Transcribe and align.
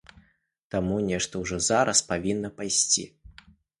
Таму 0.75 0.95
нешта 1.09 1.41
ўжо 1.43 1.59
зараз 1.67 2.01
павінна 2.11 2.49
пайсці. 2.63 3.03